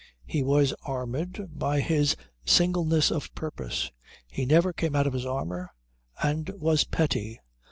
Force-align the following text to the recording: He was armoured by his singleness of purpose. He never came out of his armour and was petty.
He 0.25 0.41
was 0.41 0.73
armoured 0.83 1.51
by 1.59 1.79
his 1.79 2.15
singleness 2.43 3.11
of 3.11 3.31
purpose. 3.35 3.91
He 4.31 4.47
never 4.47 4.73
came 4.73 4.95
out 4.95 5.05
of 5.05 5.13
his 5.13 5.27
armour 5.27 5.69
and 6.23 6.49
was 6.59 6.85
petty. 6.85 7.39